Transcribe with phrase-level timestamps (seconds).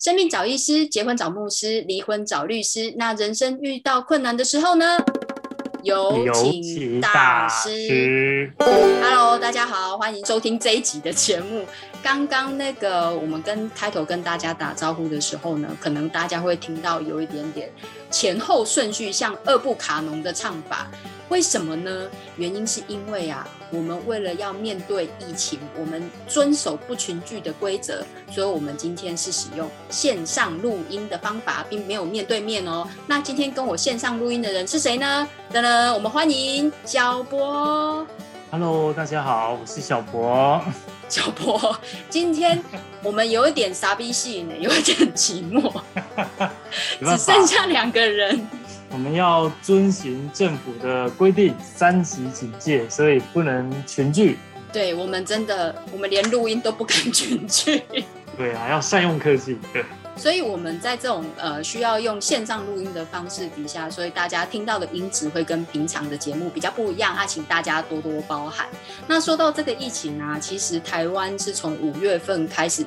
[0.00, 2.94] 生命找医师，结婚找牧师，离婚找律师。
[2.96, 4.96] 那人生遇到困难的时候呢？
[5.82, 8.50] 有请大师。
[8.58, 11.66] Hello，大家好，欢迎收听这一集的节目。
[12.02, 17.70] 刚刚那个我们跟开头跟大家打招呼的时候呢，可能大家会听到有一点点
[18.10, 20.90] 前后顺序像二部卡农的唱法。
[21.30, 22.08] 为什么呢？
[22.36, 32.86] 原因是因为啊，我们为了要面对疫情，我们遵守不群聚的规则，所以我们今天是使用线上录音的方法，并没有面对面哦。
[33.06, 35.26] 那今天跟我线上录音的人是谁呢？
[35.52, 38.04] 噔噔，我们欢迎小博。
[38.50, 40.60] Hello，大家好，我是小博。
[41.08, 42.60] 小博，今天
[43.04, 45.72] 我们有一点傻逼戏呢，有一点寂寞，
[46.98, 48.48] 只剩下两个人。
[48.92, 54.36] 我们要遵循政府的规定，三级警戒，所以不能群聚。
[54.72, 57.82] 对我们真的，我们连录音都不敢群聚。
[58.36, 59.56] 对啊，要善用科技。
[59.72, 59.84] 对，
[60.16, 68.66] 所以我们在这种呃需要用线上录音的方式底下，所以大家听到的音质会跟平常的节目比较不一样啊，请大家多多包涵。
[69.06, 72.84] 那说到这个疫情啊，其实台湾是从五月份开始。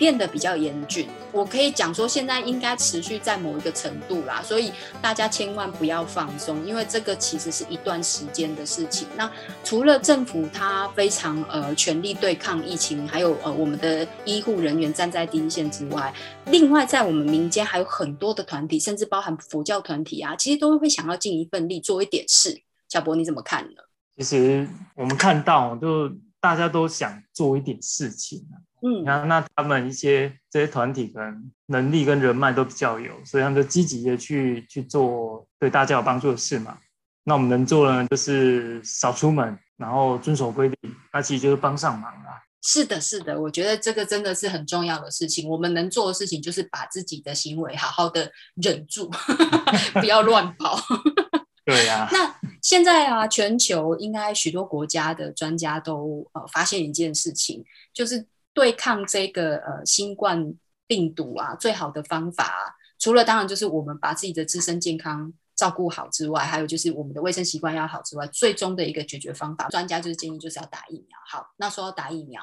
[0.00, 9.06] 变得比较严峻，我可以讲说现在应该持续在某一个程度啦，所以大家千万不要放松，因为这个其实是一段时间的事情。
[9.14, 9.30] 那
[9.62, 16.14] 除了政府他非常呃全力对抗疫情，还有呃我们的医护人员站在第一线之外，
[16.46, 22.62] 另外在我们民间还有很多的团体，甚至包含佛教团体啊，其实都会想要尽一份力做一点事。
[22.88, 23.82] 小博你怎么看呢？
[24.16, 28.56] 其实我们看到就大家都想做一点事情啊。
[28.82, 36.78] 嗯，那那他们一些这些团体可能能力跟人脉都比较有，所以他们就积极的去去做对大家有帮助的事嘛。
[37.24, 40.76] 那我们能做呢，就是少出门，然后遵守规定，
[41.12, 42.40] 那其实就是帮上忙啊。
[42.62, 45.46] 是的，是的，我觉得这个真的是很重要的事情。
[45.48, 49.10] 我们能做的事情就是把自己的行为好好的忍住，
[50.00, 50.78] 不要乱跑。
[51.66, 52.08] 对呀。
[52.10, 58.26] 那现在啊，全球应该许多国家的专家都呃发现一件事情，就是。
[58.60, 60.52] 对抗这个呃新冠
[60.86, 71.18] 病毒啊，最好的方法，除了当然就是我们把自己的自身健康照顾好之外，还有就是我们的卫生习惯要好之外，最终的一个解决方法，专家就是建议就是要打疫苗。
[71.26, 72.42] 好，那说到打疫苗，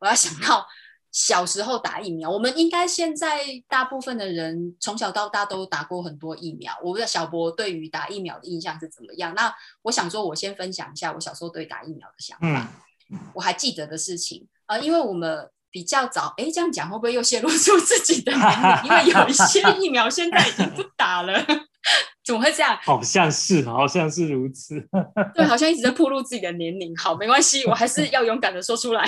[0.00, 0.66] 我要想到
[1.12, 6.72] 小时候打疫苗，我们应该现在大部分的人从小到大都打过很多疫苗。
[6.82, 9.32] 我不知道小博对于打疫苗的印象是怎么样？
[9.36, 12.68] 那我想说，我先分享一下我小时候对打疫苗的想法。
[13.32, 14.48] 我还记得的事情。
[14.66, 18.84] 啊，因为我们比较早，哎，这样讲会不会又泄露出自己的年龄？
[18.84, 21.44] 因为有一些 疫苗现在已经不打了，
[22.24, 22.78] 怎么会这样？
[22.82, 24.80] 好像是，好像是如此。
[25.34, 26.96] 对，好像一直在暴露自己的年龄。
[26.96, 29.06] 好，没关系，我还是要勇敢的说出来。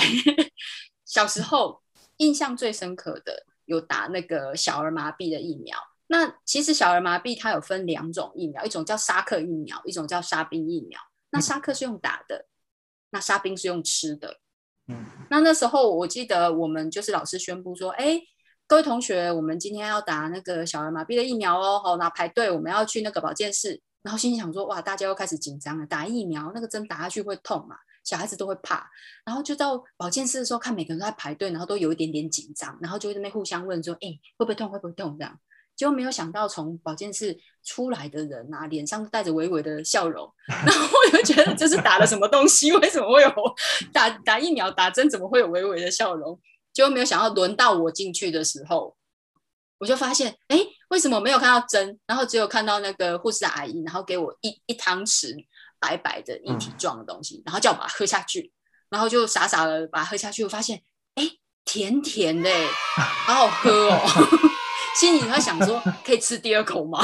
[1.05, 1.81] 小时候
[2.17, 5.75] 印象最深刻的有打那个小儿麻痹的疫苗。
[6.07, 10.99] 那其实小儿麻痹它有分两种疫苗，一种叫沙克疫苗，一种叫沙宾疫苗。
[11.31, 12.45] 那沙克是用打的，
[13.11, 14.39] 那沙宾是用吃的。
[15.29, 18.19] 那那时候我记得我们就是老师宣布说，哎，
[18.67, 23.81] 各位同学，我们今天要打那个小儿麻痹的疫苗哦，好，那排队，我们要去那个保健室。
[24.01, 28.89] 然后心想说，哇，大家又开始紧张了，打疫苗那个针打下去会痛嘛，小孩子都会怕。
[29.25, 34.07] 然后就到保健室的时候，看每个人都在排队，然后都有一点点紧张，然后就在那边互相问说，哎，
[34.37, 34.69] 会不会痛？
[34.69, 35.17] 会不会痛？
[35.19, 35.37] 这样。
[35.79, 42.69] 结果没有想到，从保健室出来的人啊，脸上带着微微的笑容， 然后我就觉得这是打了什么东西？
[42.73, 43.33] 为什么会有
[43.93, 45.09] 打打疫苗打针？
[45.09, 46.37] 怎么会有微微的笑容？
[46.73, 48.93] 结果没有想到，轮到我进去的时候，
[49.77, 50.59] 我就发现，哎，
[50.89, 51.97] 为什么没有看到针？
[52.05, 55.33] 然后只有看到那个护士阿姨，然后给我一一汤匙
[55.79, 58.51] 白白的一体状的东西，然后叫我把它喝下去，
[58.89, 60.81] 然后就傻傻的把它喝下去，我发现，
[61.15, 61.23] 哎，
[61.63, 62.51] 甜甜的，
[62.97, 64.48] 好好喝哦。
[64.99, 66.99] 心里在想说，可以吃第二口吗？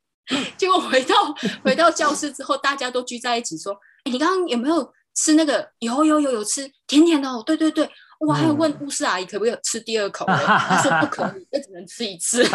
[0.58, 1.14] 结果回到
[1.64, 5.66] 回到教室之后，大家都聚在一起说：“，你刚刚有没有吃那个？
[5.78, 7.42] 有有有有吃，甜甜的哦。
[7.46, 7.88] 对对对，
[8.20, 12.46] 我还有问护士阿姨可不可以吃第二口，她说不可以，那只能吃一次。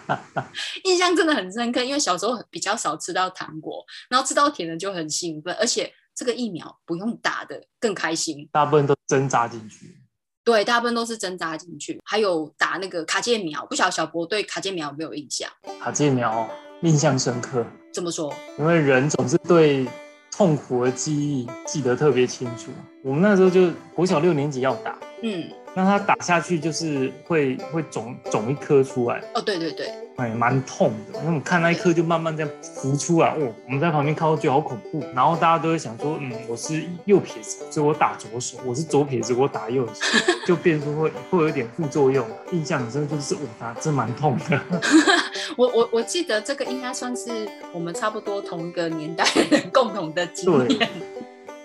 [0.84, 10.00] 印象真的很深刻，因为小时候比较少吃到糖果，然后吃到甜的就很兴奋，而且这个疫苗不用打的更开心，大部分都针扎进去。
[10.44, 13.64] 对，大部分都是针扎进去，还有打那个卡介苗。
[13.64, 15.50] 不晓得小博对卡介苗有没有印象？
[15.80, 16.46] 卡介苗
[16.82, 17.64] 印象深刻。
[17.92, 18.30] 怎么说？
[18.58, 19.86] 因为人总是对
[20.30, 22.70] 痛苦的记忆记得特别清楚。
[23.02, 29.20] 我们那时候就国小六年级要打，嗯，那它打下去就是会会肿肿一颗出来。
[29.34, 31.20] 哦，对对对，哎，蛮痛的。
[31.24, 35.02] 那我看那一颗就慢慢这样浮出来，哦，我们在旁边看，我觉得好恐怖。
[35.12, 40.00] 然后大家都会想说，嗯，我是右撇子，所以我打左手；我是左撇子，我打右手，
[40.46, 42.24] 就变出会会有一点副作用。
[42.52, 44.60] 印象很深就是，我打真蛮痛的。
[45.58, 47.30] 我我我记得这个应该算是
[47.72, 50.88] 我们差不多同一个年代人 共同的经验。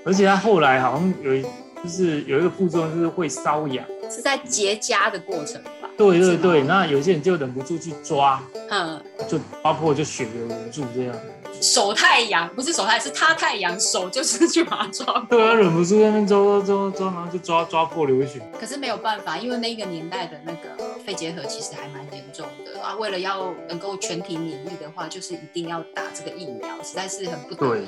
[0.03, 1.45] 而且他后来好像有一。
[1.83, 5.89] 就是有一个副作用，就是会瘙痒，是在结痂的过程吧？
[5.97, 11.15] 对对对，那有些人就忍不住去抓，嗯，就抓破就血流无助这样。
[11.61, 15.25] 手太阳，不是手太，是他太阳，手就是去把它抓。
[15.29, 18.41] 对啊，忍不住在那抓抓抓抓，然后就抓抓破流血。
[18.57, 22.95] 可是没有办法，因为那个年代的那个肺结核其实还蛮严重的啊。
[22.95, 27.87] 为了要能够全体免疫的话，就是一定要打这个疫苗，实在是很不得已。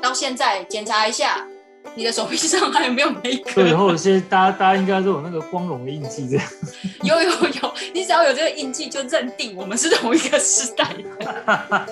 [0.00, 1.46] 到现在检查一下。
[1.96, 3.54] 你的手臂上还有没有玫瑰？
[3.54, 6.50] 对，或者是大家大家应该都有那个光荣的印记，这样。
[7.02, 11.86] 有有有，你只要有这个印记，就认定我们是同一个时代的。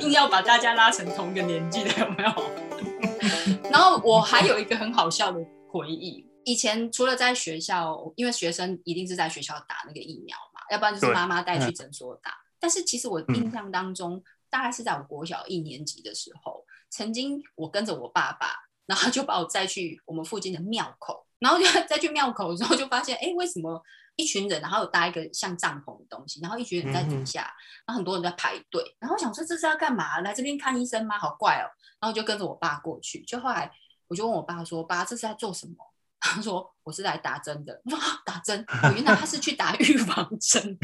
[0.00, 3.70] 硬要把大家拉成同一个年纪的，有没有？
[3.70, 5.40] 然后我还有一个很好笑的
[5.70, 12.32] 回忆，以前除了在学校，因为学生一定是在学校打那个疫苗嘛，要不然就是妈妈带去诊所打。
[12.60, 18.48] 但是其实我印象当中，大概是在我国小一年级的时候，曾经我跟着我爸爸。
[18.86, 23.82] 然后就把我载去我们附近的庙口，然后就 再去庙口的时候，就发现，哎，为什么
[24.16, 27.52] 一群人，然后有搭一个像帐篷的东西，然后一群人在底下，
[27.86, 30.20] 然后很多人在排队，然后想说这是要干嘛？
[30.20, 31.18] 来这边看医生吗？
[31.18, 31.66] 好怪哦。
[32.00, 33.70] 然后就跟着我爸过去，就后来
[34.08, 35.72] 我就问我爸说：“爸，这是在做什么？”
[36.20, 38.62] 他说：“我是来打针的。”我说：“打针？
[38.82, 40.78] 我原来他是去打预防针。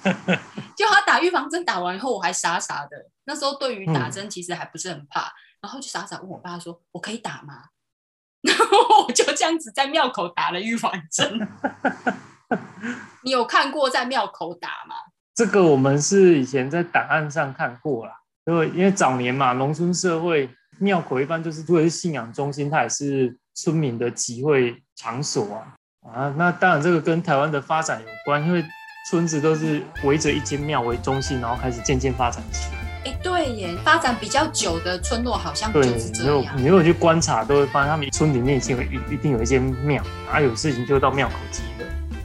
[0.74, 5.30] ”就他打预防针打完以后，我还傻傻的，那时候对于打针其实还不是很怕。
[5.64, 7.64] 然后就傻傻问我爸说：“我可以打吗？”
[8.44, 11.48] 然后我就这样子在庙口打了预防针。
[13.22, 14.94] 你有看过在庙口打吗？
[15.34, 18.12] 这个我们是以前在档案上看过啦，
[18.44, 25.74] 因为因为早年嘛，农村社会庙口一般就是作为信仰中心，它也是村民的集会场所啊。
[26.12, 28.62] 啊，那当然这个跟台湾的发展有关，因为
[29.08, 32.83] 村子都是围着一间庙为中心，然后开始渐渐发展起来。
[33.04, 36.56] 哎，对耶，发展比较久的村落好像就是这样。
[36.56, 41.84] 你如果去观察，都会发现他们村里面一定有一一定有一间庙，啊，有事情就到庙口集合，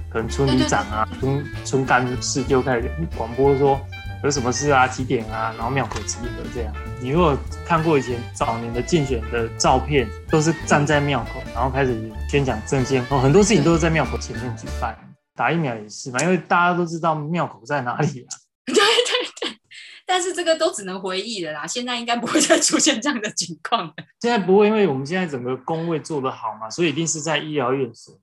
[0.09, 3.79] 可能村里长啊、村村干事就开始广播说
[4.23, 6.73] 有什么事啊、几点啊，然后庙口集合这样。
[7.01, 14.97] 你如果看过以前早年的竞选的照片，都是站在庙口，然后开始宣讲政见，哦，很多事情都是在庙口前面举办。
[15.35, 18.31] 打疫苗也是嘛，因为大家都知道庙口在哪里啊。
[20.09, 23.93] 但是这个都只能回忆了啦，现在应该不会再出现这样的情况了。
[24.19, 28.19] 现在不会，因为我们现在整个工位做得好嘛，所以一定是在医疗院所。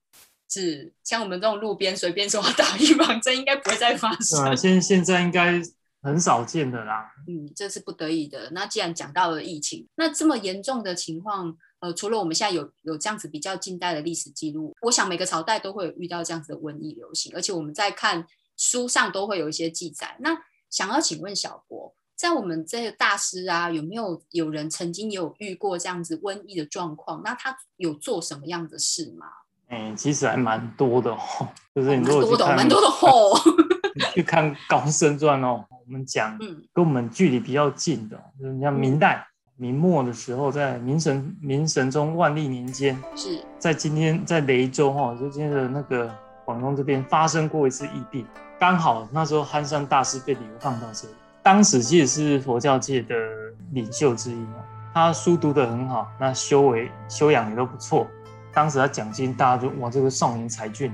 [0.50, 4.44] 是，像我们这种路边随便说打预防针，应该不会再发生。
[4.44, 5.62] 啊，现现在应该
[6.02, 7.08] 很少见的啦。
[7.28, 8.50] 嗯，这是不得已的。
[8.50, 20.16] 那既然讲到了疫情，那这么严重的情况，呃，除了我们现在有有这样子比较近代的历史记录，我想每个朝代都会有遇到这样子的瘟疫流行，而且我们在看书上都会有一些记载。
[20.18, 20.36] 那
[20.76, 27.22] 想要请问小博，在我们这些大师啊，有没有有人曾经有遇过这样子瘟疫的状况？
[27.24, 29.26] 那他有做什么样的事吗？
[29.70, 33.40] 嗯，其实还蛮多的哦，就是你如果去看，蛮多的哦，
[34.12, 36.38] 去看《高僧传》哦，我们讲
[36.74, 39.26] 跟我们距离比较近的，就是像明代
[39.56, 46.14] 明末的时候，在明神明神宗万历年间，是在今天在雷州哈，就今天的那个
[46.44, 48.26] 广东这边发生过一次疫病。
[48.58, 53.14] 刚好那时候憨山大师被流放到这里，当时其实是佛教界的
[53.72, 54.54] 领袖之一嘛，
[54.94, 58.06] 他书读得很好，那修为修养也都不错。
[58.54, 60.90] 当时他讲经，大家就哇这个少年才俊，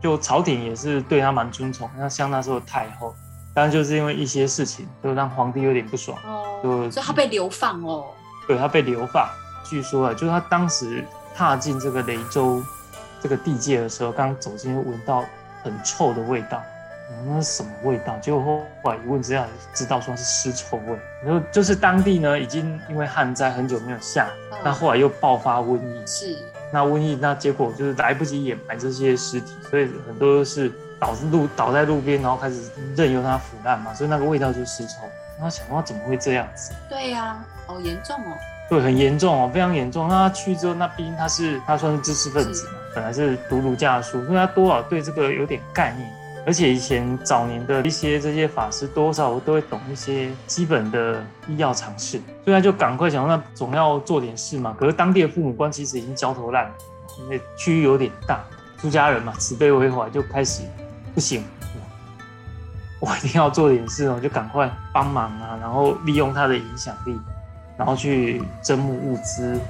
[0.00, 1.88] 就朝廷也是对他蛮尊崇。
[1.98, 3.14] 那像那时候太后，
[3.52, 8.06] 当然就是因为一些事情，就让皇帝有点不爽，哦就所以他被流放哦。
[8.48, 9.28] 对他被流放，
[9.62, 11.04] 据说啊，就是他当时
[11.36, 12.62] 踏进这个雷州
[13.20, 15.22] 这个地界的时候，刚走进闻到
[15.62, 16.62] 很臭的味道。
[17.26, 18.16] 那是什么味道？
[18.18, 20.98] 结果后来一问之下，知道说是尸臭味。
[21.24, 24.28] 然后就是当地呢，已经因为旱灾很久没有下，
[24.64, 26.06] 那后来又爆发瘟疫。
[26.06, 26.36] 是，
[26.72, 32.60] 那瘟疫那结果就是来不及掩埋这些尸体，所以很多都是倒路倒在路边，然后开始
[32.96, 33.94] 任由它腐烂嘛。
[33.94, 34.94] 所以那个味道就是尸臭。
[35.36, 36.72] 然后想到怎么会这样子？
[36.88, 38.36] 对呀，好严重哦。
[38.68, 40.08] 对，很严重哦，非常严重。
[40.08, 46.08] 那他去之后，那毕竟他是他算是知识分子嘛，本来是读儒家的书，所以他多少对这个有点概念。
[46.44, 54.74] 而且以前早年的一些这些法师，多少都会懂一些基本的医药常识，所以他就赶快想，那总要做点事嘛。
[54.78, 56.70] 可是当地的父母官其实已经焦头烂额，
[57.22, 58.40] 因为区域有点大，
[58.76, 60.62] 出家人嘛，慈悲为怀，就开始
[61.14, 61.44] 不行，
[62.98, 67.16] 我一定要做点事哦，就赶快帮忙啊，然后利用他的影响力，
[67.76, 69.60] 然后去征募物资，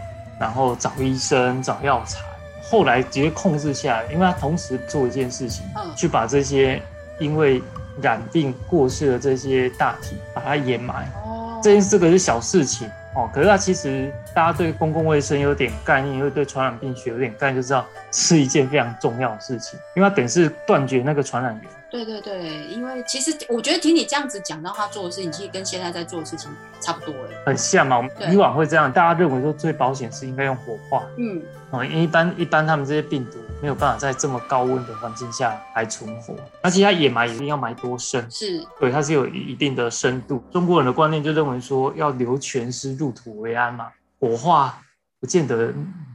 [0.41, 2.21] 然后找医生、找药材。
[2.63, 5.67] 后来直接控制下来，因为他同时做一件事情，
[5.97, 6.81] 去把这些
[7.19, 7.61] 因为
[8.01, 11.07] 染病过世的这些大体把它掩埋。
[11.25, 12.89] 哦，这件这个是小事情。
[13.15, 21.71] 哦，可是他其实大家对公共卫生有点概念，因为对传染病学有点概念，就知道是一件非常重要的事情，因为它等于是断绝那个传染源。
[21.91, 26.51] 对对对，因为其实我觉得听你这样子讲到他做的事情，其实跟现在在做的事情
[26.81, 27.99] 差不多哎，很像嘛。
[27.99, 31.05] 我们以往会这样，大家认为说最保险是应该用火化。
[31.19, 38.27] 嗯，哦，因为一般一般他们这些病毒没有办法在这么高温的环境下还存活，而且它掩埋一定要埋多深？
[38.31, 40.43] 是，对，它是有一定的深度。
[40.51, 43.89] 中国人的观念就认为说要留全尸入土为安嘛，
[44.19, 44.83] 火化
[45.21, 45.75] 不见得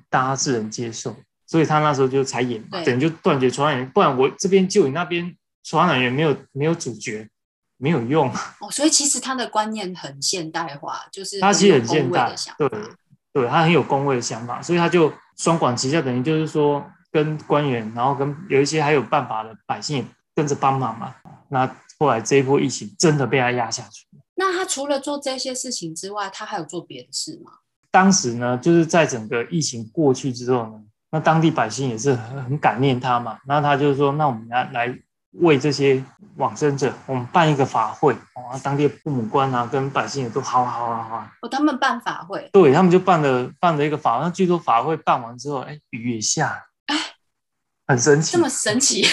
[0.10, 1.16] 大家是能接受，
[1.48, 5.36] 所以他那时候就才演嘛，等于就断绝传染源，不然我这边救你那边。
[5.70, 7.27] 传染源没有没有主角，
[7.75, 8.72] 没有用哦。
[8.72, 12.70] 所以其实他的观念很现代化，就是他其实很现代，对
[13.34, 21.13] 对，他很有工位的想法，所以他就双管齐下，等于就是说跟官员，然后跟有一些还有办法的百姓也跟着帮忙嘛。
[21.50, 24.08] 那后来这一波疫情真的被他压下去。
[24.36, 27.51] 那他除了做这些事情之外，他还有做别的事吗？
[27.92, 33.37] 当时呢，就是在整个疫情过去之后呢，那当地百姓也是很很感念他嘛。
[33.45, 34.99] 那他就是说，那我们来来。
[35.41, 36.03] 为这些
[36.37, 41.27] 往生者，我们办一个法会哦，当地父母官啊，跟百姓也都好好好好。
[41.41, 46.95] 哦，他们办法会，对他们就办了办了一个法，那据说法会办完之后，哎，雨也下了，哎，
[47.85, 49.05] 很神奇，这么神奇，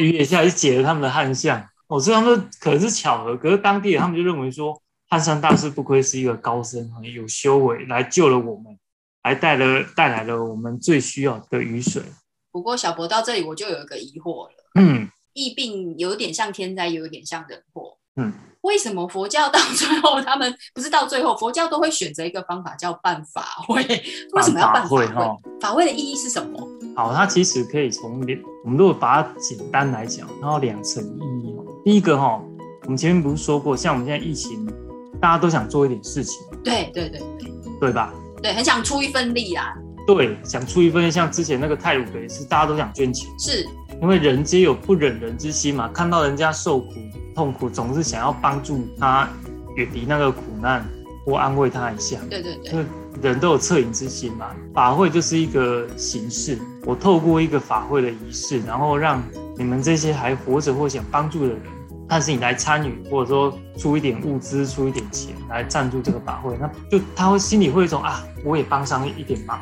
[0.00, 1.66] 雨也下，就解了他们的旱象。
[1.88, 8.78] 我知道他们可能是巧合，可是当地人他们就认为说，汉山大师不愧是一个高僧，有修为，来救了我们，
[9.22, 12.02] 还带了带来了我们最需要的雨水。
[12.50, 15.08] 不过小博到这里，我就有一个疑惑了，嗯。
[15.34, 17.96] 疫病有点像天灾，有点像人祸。
[18.16, 18.32] 嗯，
[18.62, 23.80] 为什么佛教到最后，他们不是到最后，佛教都会选择一个方法叫办法会？
[24.32, 25.06] 为什么要办法会？
[25.60, 26.58] 法会的意义是什么？
[26.96, 31.64] 好，它其实可以从两，我们如果把它简单来讲，然后两层意义哦。
[31.84, 32.42] 第一个哈，
[32.82, 34.66] 我们前面不是说过，像我们现在疫情，
[35.20, 36.44] 大家都想做一点事情。
[36.64, 38.12] 对对对对，对吧？
[38.42, 39.74] 对，很想出一份力啊。
[40.06, 43.28] 对，想出一份，像之前那个泰鲁格也是，大家都想捐钱。
[43.38, 43.66] 是。
[44.00, 46.94] 因为人皆有不忍人之心嘛，看到人家受苦
[47.34, 49.28] 痛苦，总是想要帮助他
[49.76, 50.82] 远离那个苦难，
[51.26, 52.16] 或安慰他一下。
[52.30, 52.84] 对对对，
[53.20, 54.46] 人都有恻隐之心嘛。
[54.72, 59.22] 法会就是一个形式，我透过一个法会的仪式，然后让
[59.56, 61.60] 你们这些还活着或想帮助的人，
[62.08, 69.60] 但是你来参与，或者说出一点物资、出一点钱来赞助这个法会，那就他会心里会一种啊，我也帮上一点忙，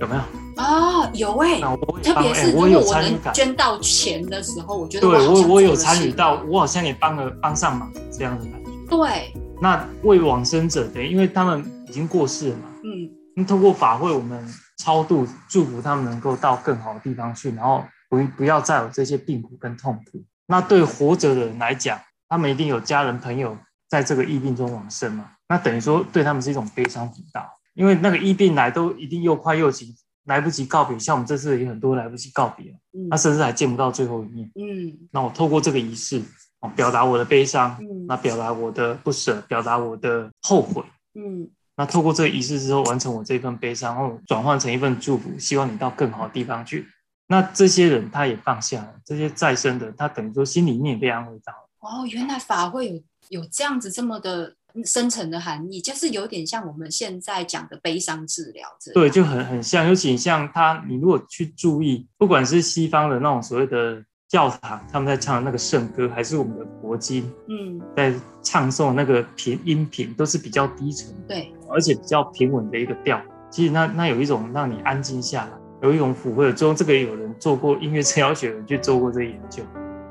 [0.00, 0.22] 有没有？
[0.62, 1.60] 啊，有哎，
[2.02, 8.70] 特别是如果我能捐到钱的时候，我觉得对我我有参与到，我好像也帮了帮上忙这样的感觉。
[8.88, 14.44] 对，那为往生者的，因为他们已经过世了嘛，嗯，那通过法会，我们
[14.78, 20.22] 超度祝福他们能够到更好的地方去，然后不不要再有这些病苦跟痛苦。
[20.48, 23.56] 那对活着的人来讲，他们一定有家人朋友
[23.88, 29.94] 在这个疫病中往生嘛，那等于说对他们是一种悲伤辅导，因为那个疫病来都一定又快又急。
[30.24, 32.66] 来不及告别，像我们这次也很多来不及告别，
[33.10, 34.46] 他甚至还见不到最后一面。
[34.56, 36.22] 嗯，那我透过这个仪式，
[36.60, 46.86] 哦，表达我的悲伤，嗯，那表达我的不舍，表达我的后悔，嗯，那透过这个仪式之后，完成我这份悲伤，然后转换成一份祝福，希望你到更好的地方去。
[47.28, 51.68] 那这些人他也放下了，这些再生的，他等于说心里面也被安慰到了。
[51.78, 54.54] 哦，原来法会有有这样子这么的。
[54.84, 73.20] 深层的含义就是有点像我们现在讲的悲伤治疗，对，就很很像，尤其像他，你如果去注意，不管是西方的那种所谓的教堂，他们在唱的那个圣歌，还是我们的佛经，嗯，在唱诵那个频音频，都是比较低沉，对，而且比较平稳的一个调。
[73.50, 76.76] 其实那那有一种让你安静下来，有一种抚慰的作用。
[76.76, 79.62] 这个有人做过音乐治疗学，人去做过这个研究。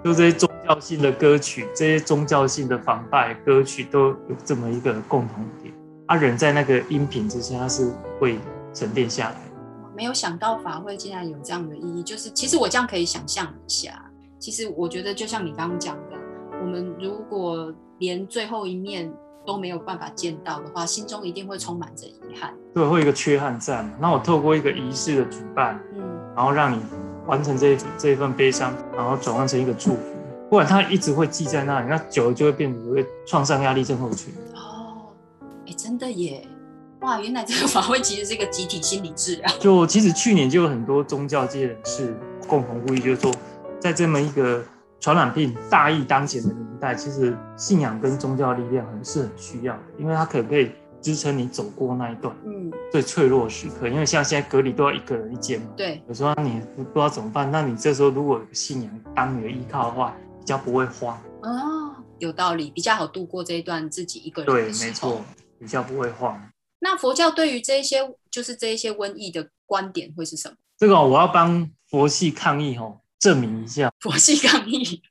[0.03, 5.73] 就这些宗教性的歌曲，这些宗教性的仿拜歌曲都有这么一个共同点，
[6.05, 8.37] 啊，人在那个音频之下，他是会
[8.73, 9.35] 沉淀下来。
[9.95, 13.99] 没有想到法会竟然有这样的意义，就是其实我这样可以想象一下，
[14.37, 16.17] 其实我觉得就像你刚刚讲的，
[16.61, 19.11] 我们如果连最后一面
[19.47, 22.53] 都没有办法见到的话，心中一定会充满着遗憾。
[22.73, 23.93] 对，会有一个缺憾在嘛？
[23.99, 26.03] 那我透过一个仪式的举办，嗯，
[26.35, 26.79] 然后让你。
[27.27, 29.99] 完成这这一份悲伤，然后转换成一个祝福，
[30.49, 34.33] 不然它一直会记在那里，那久了就会变成一个创伤压力症候群。
[34.55, 35.11] 哦，
[35.65, 36.47] 哎，真的耶！
[37.01, 39.57] 哇，原来这个法会其实是一个集体心理治疗。
[39.59, 42.15] 就其实去年就有很多宗教界人士
[42.47, 43.29] 共同呼吁，就是说，
[43.77, 44.63] 在这么一个
[44.99, 53.87] 传染病大疫当前的年代，其实信仰跟宗教力量很是很需要的，因为它可不可以支撑你走过那一段嗯最脆弱的时刻？
[53.87, 65.21] 因为像现在隔离都要一个人一间嘛，对，有时候你不知道怎么办，那你这时候如果有信仰当你的依靠的话，比较不会慌哦，有道理，比较好度过这一段自己一个人对，没错，
[65.59, 66.41] 比较不会慌。
[66.79, 67.97] 那佛教对于这些
[68.29, 70.55] 就是这一些瘟疫的观点会是什么？
[70.77, 73.91] 这个我要帮佛系抗疫哦，证明一下。
[73.99, 75.01] 佛系抗议，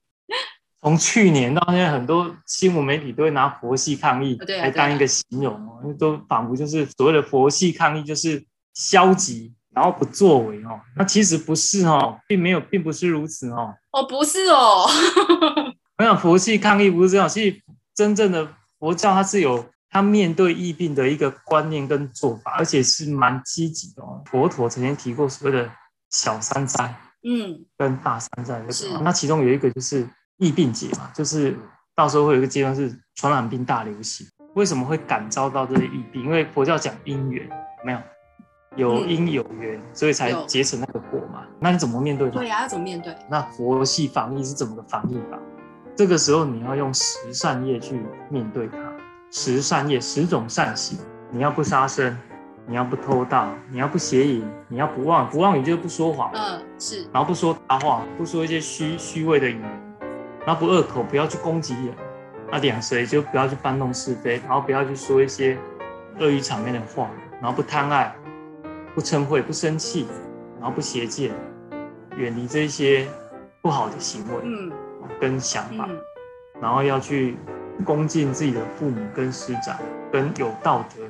[0.81, 8.45] 从去年到现在，很多新闻媒体都会拿佛系抗议来当一个形容哦，因为都仿佛就是所谓的佛系抗议就是
[8.75, 10.81] 消极，然后不作为哦。
[10.97, 13.75] 那其实不是哦，并没有，并不是如此哦。
[13.93, 14.87] 哦，不是哦。
[15.99, 17.63] 我想佛系抗议不是这样，其实
[17.95, 18.49] 真正的
[18.79, 19.65] 佛教它是有。
[19.89, 24.21] 它面对疫病的一个观念跟做法，而且是蛮积极的哦。
[24.27, 25.71] 佛陀曾经提过所谓的
[26.11, 26.95] 小三灾，
[27.27, 28.89] 嗯，跟大三灾是。
[29.03, 31.57] 那其中有一个就是疫病节嘛，就是
[31.95, 34.27] 到时候会有一个阶段是传染病大流行。
[34.55, 36.23] 为什么会感召到这些疫病？
[36.23, 37.47] 因为佛教讲因缘，
[37.85, 37.99] 没有
[38.77, 41.45] 有因有缘，所以才结成那个果嘛。
[41.61, 42.31] 那你怎么面对？
[42.31, 43.15] 对呀，要怎么面对？
[43.29, 45.39] 那佛系防疫是怎么个防疫法？
[45.97, 48.79] 这个时候你要用十善业去面对它。
[49.31, 50.99] 十善业，十种善行。
[51.31, 52.17] 你要不杀生，
[52.67, 56.31] 你要不偷盗，你要不邪淫，你要不妄，不妄语就是不说谎。
[56.35, 57.07] 嗯，是。
[57.13, 59.97] 然后不说大话，不说一些虚虚伪的语言，
[60.45, 61.95] 然后不恶口，不要去攻击人。
[62.51, 65.57] 那两舌就不要去搬弄是非，然后不要去说一些
[66.19, 67.09] 恶语场面的话，
[67.41, 68.15] 然后不贪爱，
[68.95, 70.07] 不嗔恚，不生气，
[70.61, 71.33] 然后不邪见，
[72.17, 73.07] 远离这些
[73.63, 74.73] 不好的行为，嗯，
[75.21, 75.89] 跟想法，
[76.61, 77.37] 然后要去。
[77.85, 79.77] 恭敬自己的父母跟师长，
[80.11, 81.03] 跟有道德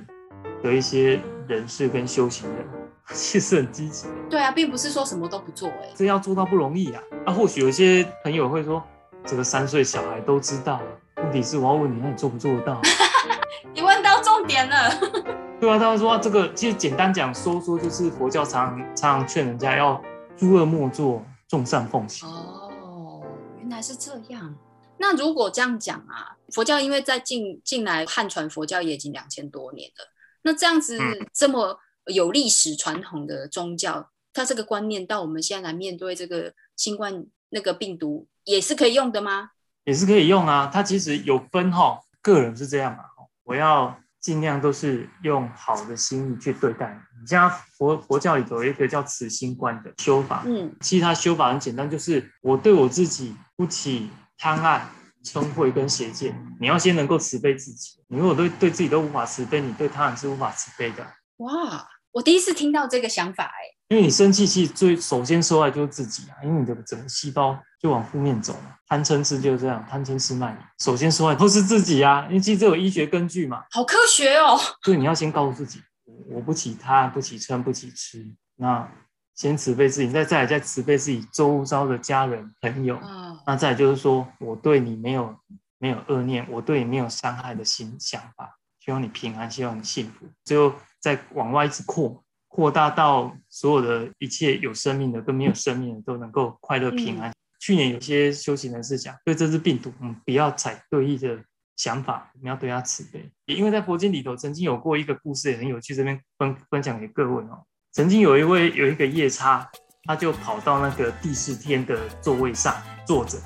[0.68, 2.66] 的一些人士跟修行人，
[3.12, 4.06] 其实很积极。
[4.28, 7.02] 对啊，并不是说什么都不做，哎，这要做到不容易啊。
[7.24, 8.82] 那或许有些朋友会说，
[9.24, 10.80] 这个三岁小孩都知道，
[11.16, 12.80] 问题是我要问你，那你做不做得到？
[13.74, 14.90] 你问到重点了。
[15.60, 20.00] 对啊，他们说这个其实简单讲说说，就是佛教常常劝人家要
[20.36, 22.28] 诸恶莫作，众善奉行。
[22.28, 23.22] 哦，
[23.58, 24.54] 原来是这样。
[24.98, 30.04] 那如果这样讲啊，佛教因为在近近来汉传佛教也已经两千多年了，
[30.46, 30.96] 那这样子
[31.34, 39.50] 这么有历史传统的宗教，它这个观念到我们现在来面对这个新冠那个病毒，也是可以用的吗？
[39.82, 43.02] 也是可以用啊，它其实有分哈，个人是这样嘛，
[43.42, 46.96] 我要尽量都是用好的心意去对待。
[47.20, 54.08] 你像佛佛教里头有一个叫慈心观的修法，嗯，其实它修法很简单，就是我对我自己不起。
[54.38, 54.86] 贪爱、
[55.26, 57.98] 嗔慧跟邪见，你要先能够慈悲自己。
[58.08, 61.04] 你如果对对自己都无法慈悲，你对他人是无法慈悲的。
[61.38, 63.74] 哇，我第一次听到这个想法哎。
[63.88, 68.76] 因为你生气，其实最首先受害就是自己啊，因为你的整个细胞就往负面走了。
[68.88, 72.24] 贪嗔痴就是这样，贪嗔痴慢疑，首先受害都是自己啊。
[72.28, 73.62] 因为其实这有医学根据嘛。
[73.70, 74.58] 好科学哦。
[74.82, 75.80] 所以你要先告诉自己，
[76.30, 78.26] 我不起贪，不起嗔，不起痴。
[78.56, 78.88] 那
[79.36, 82.98] 先慈悲自己，再再来再慈悲自己周遭的家人朋友。
[83.46, 85.38] 那再就是说，我对你没有
[85.78, 90.26] 没有恶念，我对你没有伤害的心想法，希望你平安，希望你幸福。
[90.42, 97.30] 最后再往外一直扩，扩大到所有的一切有生命的跟没有生命的都能够快乐平安。
[97.60, 101.44] 去年有些修行人士讲，对这只病毒，嗯，不要采对弈的
[101.76, 103.30] 想法，我们要对他慈悲。
[103.44, 107.66] 也因为在佛经里头曾经有过一个故事，也很有趣，这边分分享给各位哦。
[107.96, 109.66] 曾经有一位有一个夜叉。
[110.08, 112.72] 他就跑到那个第四天的座位上
[113.04, 113.36] 坐着，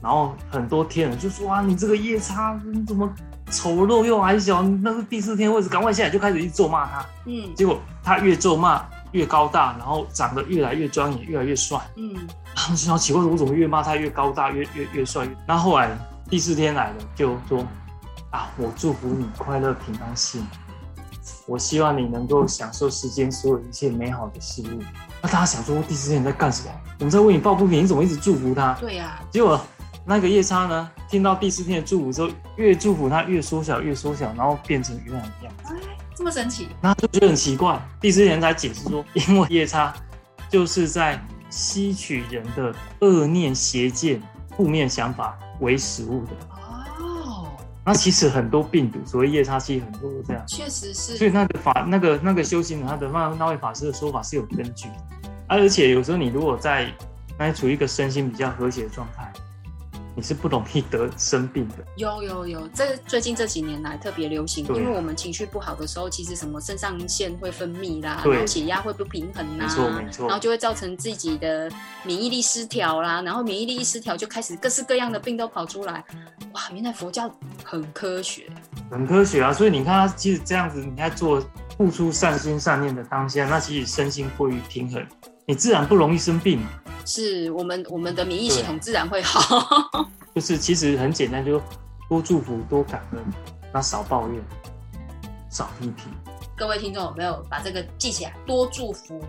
[0.00, 3.12] 然后很多天人就说：“啊，你这个夜叉，你怎么
[3.50, 4.62] 丑陋又矮小？
[4.62, 7.04] 那是第四天位置，赶快下来！”就开始去咒骂他。
[7.26, 11.80] 嗯，结果他越咒骂越高大，然后长得越来越庄严，越来越帅。
[11.96, 12.14] 嗯，
[12.54, 15.26] 他们好奇怪，我怎么越骂他越高大，越越越帅？
[15.48, 15.90] 那后来
[16.30, 17.66] 第四天来了，就说
[18.30, 20.48] ：“啊，我祝福你快乐平安幸福。”
[21.46, 24.80] 我希望你能够享受世间所有一切美好的事物。
[25.20, 26.70] 那大家想说，第四天在干什么？
[27.00, 28.74] 我们在为你抱不平，你怎么一直祝福他？
[28.80, 29.20] 对呀。
[29.30, 29.60] 结果
[30.06, 35.74] 那个夜叉呢，听到第四天的祝福之后，越祝福他越缩小，越缩小，然后变成原来的样子。
[35.74, 35.80] 哎，
[36.14, 36.68] 这么神奇？
[36.80, 37.78] 那就觉得很奇怪。
[38.00, 39.94] 第四天才解释说，因为夜叉
[40.48, 44.22] 就是在吸取人的恶念、邪见、
[44.56, 46.32] 负面想法为食物的。
[47.86, 51.16] 那其实很多病毒，所谓夜叉期很多都这样，确实是。
[51.16, 54.94] 所以那个法，那个那个修行人，他的那那位法师的说法是有根据的。
[55.46, 56.90] 而且有时候你如果在
[57.38, 59.30] 那处于一个身心比较和谐的状态，
[60.16, 61.74] 你是不容易得生病的。
[61.96, 71.70] 有有有，这最近这几年来特别流行，因为我们情绪不好的时候，其实什么肾上腺会分泌啦，然后血压会不平衡啦，没错没错，然后就会造成自己的
[72.04, 76.04] 免疫力失调啦，然后免疫力一失调就开始各式各样的病都跑出来。
[76.52, 77.28] 哇，原来佛教
[77.64, 78.48] 很科学，
[78.90, 79.52] 很科学啊！
[79.52, 81.42] 所以你看，他其实这样子，你在做
[81.76, 85.04] 付出善心善念的当下，那其实身心过于平衡。
[85.46, 86.58] 你自然不容易生病，
[87.04, 90.08] 是我们我们的免疫系统自然会好。
[90.34, 91.60] 就是其实很简单，就
[92.08, 93.22] 多祝福，多感恩，
[93.70, 94.42] 那少抱怨，
[95.50, 96.06] 少批评。
[96.56, 98.34] 各位听众有没有把这个记起来？
[98.46, 99.22] 多祝福，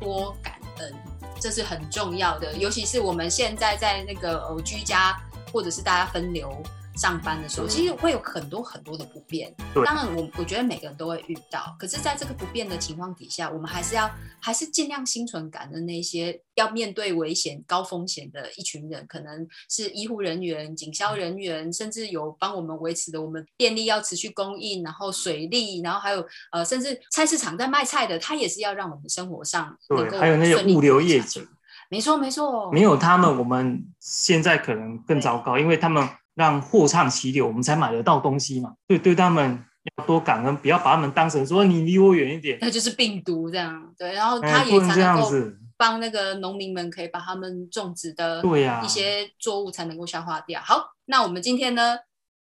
[0.00, 0.94] 多感恩，
[1.38, 2.54] 这是很重要的。
[2.54, 5.14] 尤其是我们现在在那个呃居家，
[5.52, 6.50] 或者是大家分流。
[6.98, 9.54] 上班的时候，其实会有很多很多的不便。
[9.86, 11.76] 当然，我我觉得每个人都会遇到。
[11.78, 15.86] 可是，在这个不便的情况底下，我们还是要还是尽量心存感恩。
[15.86, 31.40] 那些要面对危险、高风险的一群人，可能是医护人员、警消人员，甚至有帮我们维持的我们电力要持续供应，然后水利，然后还有呃，甚至菜市场在卖菜的，他也是要让我们生活上对，还有那些物流业者，
[31.88, 36.08] 没错没错，没有他们，我们现在可能更糟糕，因为他们。
[36.38, 38.72] 让货畅其流，我们才买得到东西嘛。
[38.86, 39.64] 对，对他们
[39.96, 42.56] 要多感恩，不要把他们当成说你离我远一点。
[42.60, 43.92] 那就是病毒这样。
[43.98, 45.28] 对，然后他也才能够
[45.76, 50.60] 帮那个农民们可以把他们种植的对呀一些作物才能够消化掉。
[50.60, 51.98] 好，那我们今天呢，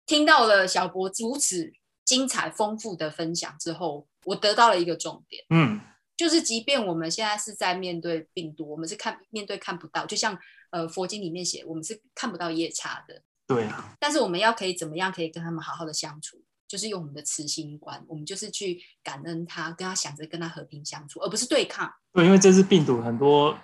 [0.06, 1.70] 听到了小博如此
[2.02, 5.80] 精彩丰富的分享之后，我得到了一个重点，嗯，
[6.16, 10.38] 就是即便我们现在是在面对病毒，我们是看面对看不到，就像
[10.70, 13.20] 呃佛经里面写，我们是看不到夜叉的。
[13.46, 16.42] 对啊，但是我们要可以怎么样可以跟他们好好的相处？
[16.68, 21.92] 就是用我们的慈心观，我们就是去感恩他，跟他想着跟他和平相处，而不是对抗。
[22.14, 23.54] 对，因为这次病毒很多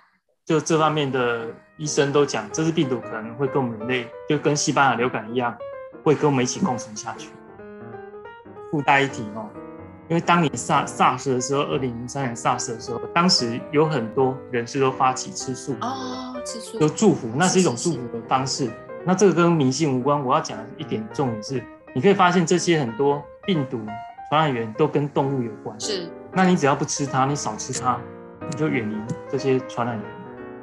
[0.45, 1.47] 就这方面的
[1.79, 5.57] 医生都讲，这次病毒可能会跟我们人类就跟西班牙流感一样，
[6.03, 7.29] 会跟我们一起共存下去。
[8.69, 9.49] 附带一提哦，
[10.07, 18.71] 因为当你 SARS 的时候，二零零三年 SARS 的时候，当时有很多人士都发起吃素哦，吃素就祝福，那是一种祝福的方式。
[19.09, 20.23] 那这个跟迷信无关。
[20.23, 21.63] 我要讲的一点重点是，
[21.95, 23.81] 你可以发现这些很多病毒
[24.29, 25.75] 传染源都跟动物有关。
[25.79, 27.99] 是，那你只要不吃它，你少吃它，
[28.39, 28.95] 你就远离
[29.27, 30.05] 这些传染源。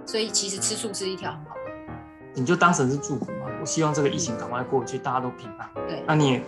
[0.07, 1.61] 所以其实吃素是一条很好的。
[2.35, 3.49] 你就当成是祝福嘛。
[3.61, 5.69] 我希望这个疫情赶快过去，大家都平安。
[5.89, 6.05] 对。
[6.07, 6.43] 那你也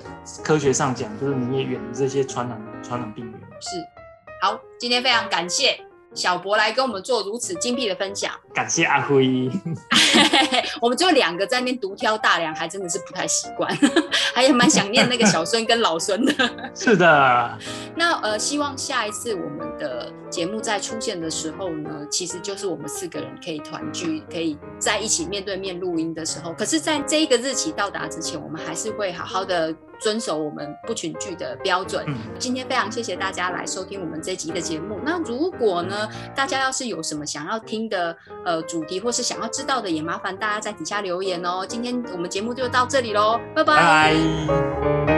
[0.45, 3.41] 科学上讲，就是你也远离这些传染传染病源。
[3.61, 3.77] 是。
[4.41, 5.81] 好，今天非常感谢。
[6.19, 9.49] 小博来跟我们做如此精辟的分享，感谢阿辉。
[10.83, 13.73] 我们就两个在那边独挑大梁，还真的是不太习惯，
[14.35, 16.33] 还也蛮想念那个小孙跟老孙的。
[16.75, 17.59] 是的。
[17.95, 26.53] 那呃，希望下一次我们的节目再出现的时候呢，其实就是我们四个人可以团聚，可以在一起面对面录音的时候。
[26.53, 29.75] 可是，在这一个日期到达之前，我们还是会好好的。
[30.01, 32.07] 遵守我们不群聚的标准。
[32.39, 34.97] 今天非常谢谢大家来收听我们这集的节目。
[35.05, 41.67] 那如果呢，大家要是有什么想要听的呃主题，或是想要知道的，也麻烦大家在底下留言哦。
[41.67, 45.18] 今天我们节目就到这里喽，拜拜。